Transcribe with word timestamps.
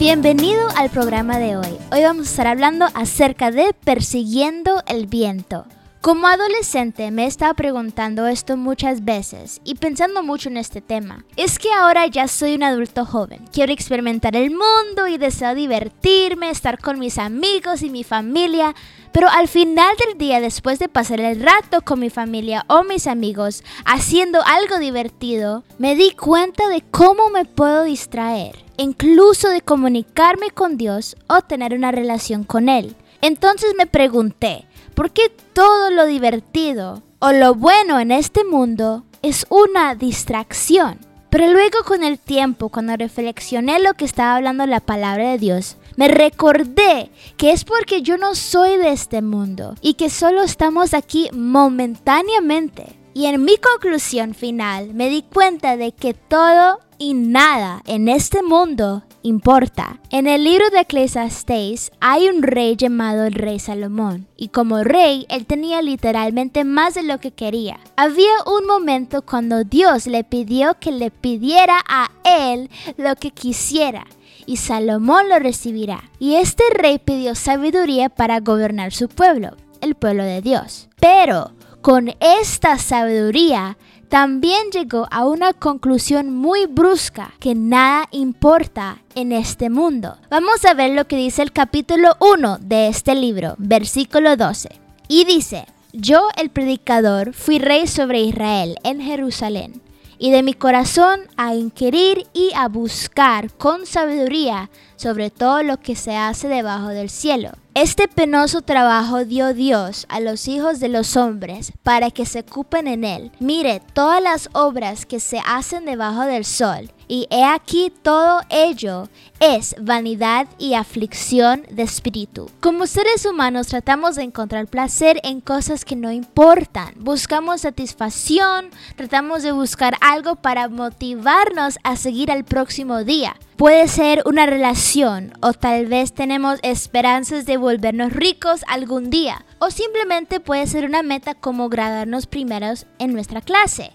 Bienvenido 0.00 0.66
al 0.76 0.88
programa 0.88 1.38
de 1.38 1.58
hoy. 1.58 1.76
Hoy 1.92 2.02
vamos 2.02 2.26
a 2.26 2.30
estar 2.30 2.46
hablando 2.46 2.86
acerca 2.94 3.50
de 3.50 3.74
persiguiendo 3.84 4.82
el 4.86 5.06
viento. 5.06 5.66
Como 6.00 6.28
adolescente 6.28 7.10
me 7.10 7.24
he 7.24 7.26
estado 7.26 7.52
preguntando 7.52 8.26
esto 8.26 8.56
muchas 8.56 9.04
veces 9.04 9.60
y 9.64 9.74
pensando 9.74 10.22
mucho 10.22 10.48
en 10.48 10.56
este 10.56 10.80
tema. 10.80 11.26
Es 11.36 11.58
que 11.58 11.70
ahora 11.70 12.06
ya 12.06 12.26
soy 12.26 12.54
un 12.54 12.62
adulto 12.62 13.04
joven, 13.04 13.44
quiero 13.52 13.70
experimentar 13.70 14.34
el 14.34 14.50
mundo 14.50 15.08
y 15.08 15.18
deseo 15.18 15.54
divertirme, 15.54 16.48
estar 16.48 16.78
con 16.78 16.98
mis 16.98 17.18
amigos 17.18 17.82
y 17.82 17.90
mi 17.90 18.02
familia, 18.02 18.74
pero 19.12 19.28
al 19.28 19.46
final 19.46 19.94
del 19.98 20.16
día, 20.16 20.40
después 20.40 20.78
de 20.78 20.88
pasar 20.88 21.20
el 21.20 21.42
rato 21.42 21.82
con 21.82 22.00
mi 22.00 22.08
familia 22.08 22.64
o 22.68 22.82
mis 22.82 23.06
amigos 23.06 23.62
haciendo 23.84 24.40
algo 24.46 24.78
divertido, 24.78 25.64
me 25.76 25.96
di 25.96 26.12
cuenta 26.12 26.70
de 26.70 26.80
cómo 26.80 27.28
me 27.28 27.44
puedo 27.44 27.84
distraer, 27.84 28.56
incluso 28.78 29.50
de 29.50 29.60
comunicarme 29.60 30.50
con 30.50 30.78
Dios 30.78 31.14
o 31.28 31.42
tener 31.42 31.74
una 31.74 31.92
relación 31.92 32.44
con 32.44 32.70
Él. 32.70 32.96
Entonces 33.22 33.74
me 33.76 33.86
pregunté, 33.86 34.64
¿por 35.00 35.12
qué 35.12 35.32
todo 35.54 35.90
lo 35.90 36.04
divertido 36.04 37.02
o 37.20 37.32
lo 37.32 37.54
bueno 37.54 38.00
en 38.00 38.10
este 38.10 38.44
mundo 38.44 39.06
es 39.22 39.46
una 39.48 39.94
distracción? 39.94 40.98
Pero 41.30 41.50
luego 41.50 41.78
con 41.86 42.04
el 42.04 42.18
tiempo, 42.18 42.68
cuando 42.68 42.94
reflexioné 42.98 43.78
lo 43.78 43.94
que 43.94 44.04
estaba 44.04 44.36
hablando 44.36 44.66
la 44.66 44.80
palabra 44.80 45.30
de 45.30 45.38
Dios, 45.38 45.78
me 45.96 46.08
recordé 46.08 47.10
que 47.38 47.52
es 47.52 47.64
porque 47.64 48.02
yo 48.02 48.18
no 48.18 48.34
soy 48.34 48.76
de 48.76 48.92
este 48.92 49.22
mundo 49.22 49.74
y 49.80 49.94
que 49.94 50.10
solo 50.10 50.42
estamos 50.42 50.92
aquí 50.92 51.30
momentáneamente. 51.32 52.98
Y 53.14 53.24
en 53.24 53.42
mi 53.42 53.56
conclusión 53.56 54.34
final 54.34 54.92
me 54.92 55.08
di 55.08 55.22
cuenta 55.22 55.78
de 55.78 55.92
que 55.92 56.12
todo 56.12 56.80
y 56.98 57.14
nada 57.14 57.80
en 57.86 58.10
este 58.10 58.42
mundo 58.42 59.04
importa. 59.22 60.00
En 60.10 60.26
el 60.26 60.44
libro 60.44 60.68
de 60.70 60.80
Ecclesiastes 60.80 61.92
hay 62.00 62.28
un 62.28 62.42
rey 62.42 62.76
llamado 62.76 63.24
el 63.24 63.34
rey 63.34 63.58
Salomón, 63.58 64.26
y 64.36 64.48
como 64.48 64.82
rey 64.82 65.26
él 65.28 65.46
tenía 65.46 65.82
literalmente 65.82 66.64
más 66.64 66.94
de 66.94 67.02
lo 67.02 67.18
que 67.18 67.32
quería. 67.32 67.78
Había 67.96 68.32
un 68.46 68.66
momento 68.66 69.22
cuando 69.22 69.64
Dios 69.64 70.06
le 70.06 70.24
pidió 70.24 70.76
que 70.80 70.92
le 70.92 71.10
pidiera 71.10 71.80
a 71.88 72.10
él 72.24 72.70
lo 72.96 73.16
que 73.16 73.30
quisiera, 73.30 74.06
y 74.46 74.56
Salomón 74.56 75.28
lo 75.28 75.38
recibirá. 75.38 76.10
Y 76.18 76.34
este 76.34 76.64
rey 76.74 76.98
pidió 76.98 77.34
sabiduría 77.34 78.08
para 78.08 78.40
gobernar 78.40 78.92
su 78.92 79.08
pueblo, 79.08 79.56
el 79.80 79.94
pueblo 79.94 80.24
de 80.24 80.42
Dios. 80.42 80.88
Pero 80.98 81.52
con 81.80 82.14
esta 82.20 82.76
sabiduría, 82.78 83.78
también 84.10 84.70
llegó 84.72 85.06
a 85.12 85.24
una 85.24 85.52
conclusión 85.52 86.34
muy 86.34 86.66
brusca, 86.66 87.32
que 87.38 87.54
nada 87.54 88.08
importa 88.10 88.98
en 89.14 89.30
este 89.30 89.70
mundo. 89.70 90.16
Vamos 90.28 90.64
a 90.64 90.74
ver 90.74 90.90
lo 90.90 91.06
que 91.06 91.14
dice 91.14 91.42
el 91.42 91.52
capítulo 91.52 92.16
1 92.18 92.58
de 92.60 92.88
este 92.88 93.14
libro, 93.14 93.54
versículo 93.58 94.36
12. 94.36 94.68
Y 95.06 95.24
dice, 95.26 95.64
yo 95.92 96.28
el 96.36 96.50
predicador 96.50 97.32
fui 97.34 97.60
rey 97.60 97.86
sobre 97.86 98.20
Israel 98.20 98.76
en 98.82 99.00
Jerusalén, 99.00 99.80
y 100.20 100.30
de 100.30 100.42
mi 100.42 100.52
corazón 100.52 101.20
a 101.38 101.54
inquirir 101.54 102.26
y 102.34 102.52
a 102.54 102.68
buscar 102.68 103.52
con 103.54 103.86
sabiduría 103.86 104.70
sobre 104.96 105.30
todo 105.30 105.62
lo 105.62 105.80
que 105.80 105.96
se 105.96 106.14
hace 106.14 106.46
debajo 106.46 106.88
del 106.88 107.08
cielo. 107.08 107.52
Este 107.72 108.06
penoso 108.06 108.60
trabajo 108.60 109.24
dio 109.24 109.54
Dios 109.54 110.04
a 110.10 110.20
los 110.20 110.46
hijos 110.46 110.78
de 110.78 110.90
los 110.90 111.16
hombres 111.16 111.72
para 111.82 112.10
que 112.10 112.26
se 112.26 112.40
ocupen 112.40 112.86
en 112.86 113.04
él. 113.04 113.32
Mire 113.40 113.80
todas 113.94 114.22
las 114.22 114.50
obras 114.52 115.06
que 115.06 115.20
se 115.20 115.40
hacen 115.46 115.86
debajo 115.86 116.22
del 116.26 116.44
sol, 116.44 116.90
y 117.10 117.26
he 117.28 117.42
aquí 117.42 117.92
todo 118.02 118.40
ello 118.50 119.08
es 119.40 119.74
vanidad 119.80 120.46
y 120.58 120.74
aflicción 120.74 121.66
de 121.68 121.82
espíritu. 121.82 122.48
Como 122.60 122.86
seres 122.86 123.26
humanos 123.26 123.66
tratamos 123.66 124.14
de 124.14 124.22
encontrar 124.22 124.68
placer 124.68 125.18
en 125.24 125.40
cosas 125.40 125.84
que 125.84 125.96
no 125.96 126.12
importan. 126.12 126.94
Buscamos 126.98 127.62
satisfacción, 127.62 128.70
tratamos 128.94 129.42
de 129.42 129.50
buscar 129.50 129.96
algo 130.00 130.36
para 130.36 130.68
motivarnos 130.68 131.78
a 131.82 131.96
seguir 131.96 132.30
al 132.30 132.44
próximo 132.44 133.02
día. 133.02 133.34
Puede 133.56 133.88
ser 133.88 134.22
una 134.24 134.46
relación 134.46 135.32
o 135.42 135.52
tal 135.52 135.86
vez 135.86 136.12
tenemos 136.14 136.60
esperanzas 136.62 137.44
de 137.44 137.56
volvernos 137.56 138.12
ricos 138.12 138.60
algún 138.68 139.10
día 139.10 139.44
o 139.58 139.70
simplemente 139.72 140.38
puede 140.38 140.66
ser 140.68 140.84
una 140.84 141.02
meta 141.02 141.34
como 141.34 141.68
graduarnos 141.68 142.26
primeros 142.26 142.86
en 143.00 143.12
nuestra 143.12 143.40
clase. 143.40 143.92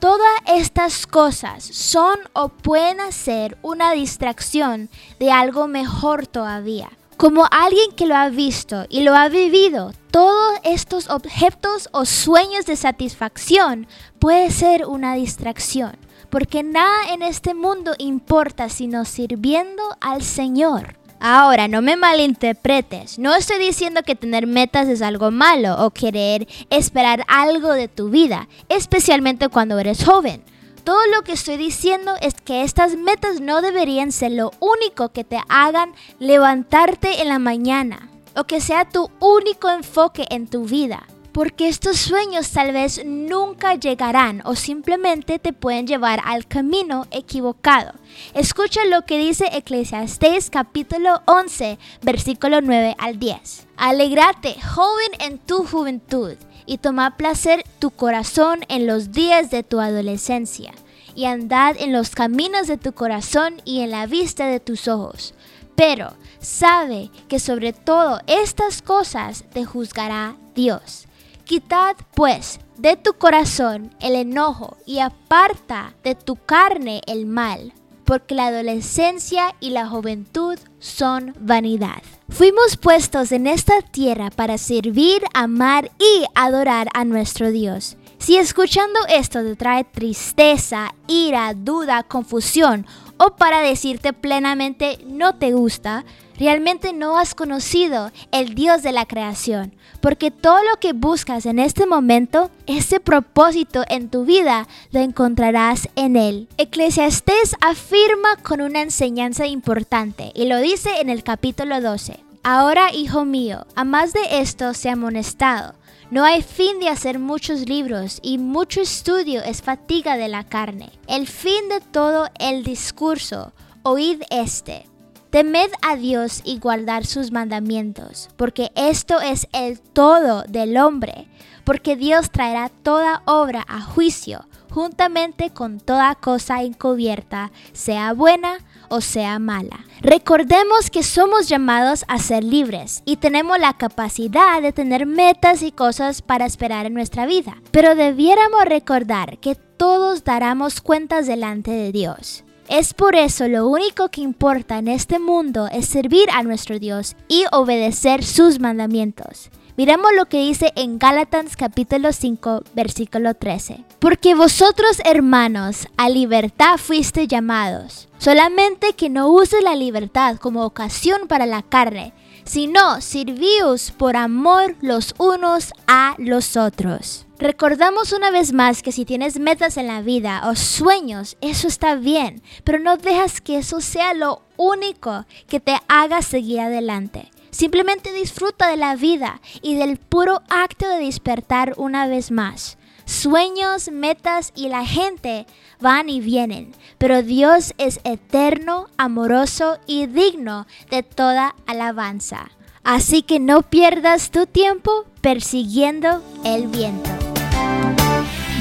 Todas 0.00 0.30
estas 0.46 1.06
cosas 1.06 1.64
son 1.64 2.18
o 2.32 2.48
pueden 2.48 3.12
ser 3.12 3.58
una 3.62 3.92
distracción 3.92 4.90
de 5.18 5.32
algo 5.32 5.66
mejor 5.66 6.26
todavía. 6.26 6.90
Como 7.16 7.46
alguien 7.50 7.90
que 7.96 8.06
lo 8.06 8.14
ha 8.14 8.28
visto 8.28 8.86
y 8.88 9.02
lo 9.02 9.16
ha 9.16 9.28
vivido, 9.28 9.92
todos 10.12 10.58
estos 10.62 11.10
objetos 11.10 11.88
o 11.92 12.04
sueños 12.04 12.64
de 12.66 12.76
satisfacción 12.76 13.88
puede 14.20 14.50
ser 14.52 14.86
una 14.86 15.14
distracción 15.14 15.96
porque 16.30 16.62
nada 16.62 17.12
en 17.12 17.22
este 17.22 17.54
mundo 17.54 17.94
importa 17.98 18.68
sino 18.68 19.04
sirviendo 19.04 19.82
al 20.00 20.22
Señor. 20.22 20.96
Ahora, 21.20 21.66
no 21.66 21.82
me 21.82 21.96
malinterpretes, 21.96 23.18
no 23.18 23.34
estoy 23.34 23.58
diciendo 23.58 24.02
que 24.04 24.14
tener 24.14 24.46
metas 24.46 24.86
es 24.86 25.02
algo 25.02 25.30
malo 25.30 25.84
o 25.84 25.90
querer 25.90 26.46
esperar 26.70 27.24
algo 27.26 27.72
de 27.72 27.88
tu 27.88 28.08
vida, 28.08 28.48
especialmente 28.68 29.48
cuando 29.48 29.78
eres 29.78 30.04
joven. 30.04 30.44
Todo 30.84 31.00
lo 31.14 31.22
que 31.22 31.32
estoy 31.32 31.56
diciendo 31.56 32.12
es 32.20 32.34
que 32.34 32.62
estas 32.62 32.96
metas 32.96 33.40
no 33.40 33.62
deberían 33.62 34.12
ser 34.12 34.32
lo 34.32 34.52
único 34.60 35.08
que 35.10 35.24
te 35.24 35.40
hagan 35.48 35.92
levantarte 36.20 37.20
en 37.20 37.28
la 37.28 37.38
mañana 37.38 38.08
o 38.36 38.44
que 38.44 38.60
sea 38.60 38.88
tu 38.88 39.10
único 39.18 39.68
enfoque 39.68 40.24
en 40.30 40.46
tu 40.46 40.64
vida 40.64 41.06
porque 41.32 41.68
estos 41.68 41.98
sueños 41.98 42.50
tal 42.50 42.72
vez 42.72 43.02
nunca 43.04 43.74
llegarán 43.74 44.42
o 44.44 44.54
simplemente 44.54 45.38
te 45.38 45.52
pueden 45.52 45.86
llevar 45.86 46.20
al 46.24 46.46
camino 46.46 47.06
equivocado. 47.10 47.92
Escucha 48.34 48.84
lo 48.86 49.02
que 49.04 49.18
dice 49.18 49.48
Eclesiastes 49.52 50.50
capítulo 50.50 51.22
11, 51.26 51.78
versículo 52.02 52.60
9 52.60 52.96
al 52.98 53.18
10. 53.18 53.66
Alegrate, 53.76 54.56
joven, 54.60 55.10
en 55.20 55.38
tu 55.38 55.64
juventud, 55.64 56.34
y 56.66 56.78
toma 56.78 57.16
placer 57.16 57.64
tu 57.78 57.90
corazón 57.90 58.60
en 58.68 58.86
los 58.86 59.12
días 59.12 59.50
de 59.50 59.62
tu 59.62 59.80
adolescencia, 59.80 60.72
y 61.14 61.24
andad 61.24 61.76
en 61.78 61.92
los 61.92 62.10
caminos 62.10 62.66
de 62.66 62.76
tu 62.76 62.92
corazón 62.92 63.62
y 63.64 63.80
en 63.80 63.90
la 63.90 64.06
vista 64.06 64.46
de 64.46 64.60
tus 64.60 64.88
ojos. 64.88 65.34
Pero 65.74 66.14
sabe 66.40 67.10
que 67.28 67.38
sobre 67.38 67.72
todo 67.72 68.20
estas 68.26 68.82
cosas 68.82 69.44
te 69.52 69.64
juzgará 69.64 70.36
Dios. 70.54 71.07
Quitad 71.48 71.96
pues 72.14 72.60
de 72.76 72.98
tu 72.98 73.14
corazón 73.14 73.90
el 74.00 74.16
enojo 74.16 74.76
y 74.84 74.98
aparta 74.98 75.94
de 76.04 76.14
tu 76.14 76.36
carne 76.36 77.00
el 77.06 77.24
mal, 77.24 77.72
porque 78.04 78.34
la 78.34 78.48
adolescencia 78.48 79.54
y 79.58 79.70
la 79.70 79.88
juventud 79.88 80.58
son 80.78 81.34
vanidad. 81.40 82.02
Fuimos 82.28 82.76
puestos 82.76 83.32
en 83.32 83.46
esta 83.46 83.80
tierra 83.80 84.28
para 84.28 84.58
servir, 84.58 85.22
amar 85.32 85.90
y 85.98 86.26
adorar 86.34 86.88
a 86.92 87.06
nuestro 87.06 87.50
Dios. 87.50 87.96
Si 88.18 88.36
escuchando 88.36 88.98
esto 89.08 89.42
te 89.42 89.56
trae 89.56 89.84
tristeza, 89.84 90.92
ira, 91.06 91.54
duda, 91.54 92.02
confusión, 92.02 92.84
o 93.18 93.36
para 93.36 93.60
decirte 93.60 94.12
plenamente 94.12 94.98
no 95.06 95.34
te 95.34 95.52
gusta, 95.52 96.04
realmente 96.38 96.92
no 96.92 97.18
has 97.18 97.34
conocido 97.34 98.12
el 98.30 98.54
Dios 98.54 98.82
de 98.82 98.92
la 98.92 99.06
creación, 99.06 99.74
porque 100.00 100.30
todo 100.30 100.58
lo 100.62 100.78
que 100.80 100.92
buscas 100.92 101.46
en 101.46 101.58
este 101.58 101.86
momento, 101.86 102.50
ese 102.66 103.00
propósito 103.00 103.84
en 103.88 104.08
tu 104.08 104.24
vida, 104.24 104.68
lo 104.92 105.00
encontrarás 105.00 105.88
en 105.96 106.16
Él. 106.16 106.48
Eclesiastés 106.56 107.56
afirma 107.60 108.36
con 108.42 108.60
una 108.60 108.82
enseñanza 108.82 109.46
importante 109.46 110.32
y 110.34 110.46
lo 110.46 110.58
dice 110.58 111.00
en 111.00 111.10
el 111.10 111.24
capítulo 111.24 111.80
12. 111.80 112.27
Ahora, 112.50 112.94
hijo 112.94 113.26
mío, 113.26 113.66
a 113.74 113.84
más 113.84 114.14
de 114.14 114.40
esto 114.40 114.72
se 114.72 114.88
ha 114.88 114.94
amonestado. 114.94 115.74
No 116.10 116.24
hay 116.24 116.40
fin 116.40 116.80
de 116.80 116.88
hacer 116.88 117.18
muchos 117.18 117.68
libros 117.68 118.20
y 118.22 118.38
mucho 118.38 118.80
estudio 118.80 119.42
es 119.42 119.60
fatiga 119.60 120.16
de 120.16 120.28
la 120.28 120.44
carne. 120.44 120.88
El 121.08 121.26
fin 121.26 121.68
de 121.68 121.82
todo 121.82 122.30
el 122.40 122.64
discurso, 122.64 123.52
oíd 123.82 124.22
este. 124.30 124.86
Temed 125.28 125.68
a 125.82 125.96
Dios 125.96 126.40
y 126.42 126.58
guardar 126.58 127.04
sus 127.04 127.32
mandamientos, 127.32 128.30
porque 128.38 128.72
esto 128.76 129.20
es 129.20 129.46
el 129.52 129.78
todo 129.78 130.44
del 130.48 130.78
hombre, 130.78 131.28
porque 131.64 131.96
Dios 131.96 132.30
traerá 132.30 132.70
toda 132.70 133.20
obra 133.26 133.62
a 133.68 133.82
juicio, 133.82 134.46
juntamente 134.70 135.50
con 135.50 135.80
toda 135.80 136.14
cosa 136.14 136.62
encubierta, 136.62 137.52
sea 137.74 138.14
buena 138.14 138.56
o 138.88 139.00
sea 139.00 139.38
mala. 139.38 139.84
Recordemos 140.00 140.90
que 140.90 141.02
somos 141.02 141.48
llamados 141.48 142.04
a 142.08 142.18
ser 142.18 142.44
libres 142.44 143.02
y 143.04 143.16
tenemos 143.16 143.58
la 143.58 143.74
capacidad 143.74 144.62
de 144.62 144.72
tener 144.72 145.06
metas 145.06 145.62
y 145.62 145.72
cosas 145.72 146.22
para 146.22 146.46
esperar 146.46 146.86
en 146.86 146.94
nuestra 146.94 147.26
vida, 147.26 147.56
pero 147.70 147.94
debiéramos 147.94 148.64
recordar 148.64 149.38
que 149.38 149.54
todos 149.54 150.24
daremos 150.24 150.80
cuentas 150.80 151.26
delante 151.26 151.70
de 151.70 151.92
Dios. 151.92 152.44
Es 152.68 152.92
por 152.92 153.16
eso 153.16 153.48
lo 153.48 153.66
único 153.66 154.10
que 154.10 154.20
importa 154.20 154.76
en 154.76 154.88
este 154.88 155.18
mundo 155.18 155.68
es 155.72 155.86
servir 155.86 156.28
a 156.30 156.42
nuestro 156.42 156.78
Dios 156.78 157.16
y 157.26 157.44
obedecer 157.50 158.22
sus 158.22 158.60
mandamientos. 158.60 159.50
Miremos 159.78 160.10
lo 160.16 160.26
que 160.26 160.40
dice 160.40 160.72
en 160.74 160.98
Gálatas 160.98 161.54
capítulo 161.54 162.12
5 162.12 162.64
versículo 162.74 163.34
13. 163.34 163.84
Porque 164.00 164.34
vosotros 164.34 165.00
hermanos 165.04 165.86
a 165.96 166.08
libertad 166.08 166.78
fuiste 166.78 167.28
llamados, 167.28 168.08
solamente 168.18 168.94
que 168.94 169.08
no 169.08 169.28
uses 169.28 169.62
la 169.62 169.76
libertad 169.76 170.38
como 170.38 170.64
ocasión 170.64 171.28
para 171.28 171.46
la 171.46 171.62
carne, 171.62 172.12
sino 172.42 173.00
sirvíos 173.00 173.92
por 173.92 174.16
amor 174.16 174.74
los 174.80 175.14
unos 175.16 175.72
a 175.86 176.16
los 176.18 176.56
otros. 176.56 177.26
Recordamos 177.38 178.12
una 178.12 178.32
vez 178.32 178.52
más 178.52 178.82
que 178.82 178.90
si 178.90 179.04
tienes 179.04 179.38
metas 179.38 179.76
en 179.76 179.86
la 179.86 180.02
vida 180.02 180.42
o 180.50 180.56
sueños, 180.56 181.36
eso 181.40 181.68
está 181.68 181.94
bien, 181.94 182.42
pero 182.64 182.80
no 182.80 182.96
dejas 182.96 183.40
que 183.40 183.58
eso 183.58 183.80
sea 183.80 184.12
lo 184.12 184.42
único 184.56 185.24
que 185.46 185.60
te 185.60 185.76
haga 185.86 186.20
seguir 186.22 186.58
adelante. 186.58 187.30
Simplemente 187.50 188.12
disfruta 188.12 188.68
de 188.68 188.76
la 188.76 188.96
vida 188.96 189.40
y 189.62 189.76
del 189.76 189.96
puro 189.96 190.42
acto 190.48 190.88
de 190.88 191.04
despertar 191.04 191.74
una 191.76 192.06
vez 192.06 192.30
más. 192.30 192.78
Sueños, 193.04 193.90
metas 193.90 194.52
y 194.54 194.68
la 194.68 194.84
gente 194.84 195.46
van 195.80 196.10
y 196.10 196.20
vienen, 196.20 196.72
pero 196.98 197.22
Dios 197.22 197.72
es 197.78 198.00
eterno, 198.04 198.88
amoroso 198.98 199.78
y 199.86 200.06
digno 200.06 200.66
de 200.90 201.02
toda 201.02 201.54
alabanza. 201.66 202.50
Así 202.84 203.22
que 203.22 203.40
no 203.40 203.62
pierdas 203.62 204.30
tu 204.30 204.46
tiempo 204.46 205.06
persiguiendo 205.22 206.22
el 206.44 206.68
viento. 206.68 207.10